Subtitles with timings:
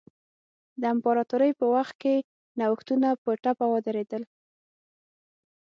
[0.81, 2.15] د امپراتورۍ په وخت کې
[2.59, 4.23] نوښتونه په ټپه ودرېدل.